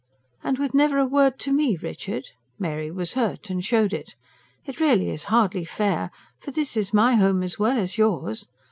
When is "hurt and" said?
3.13-3.63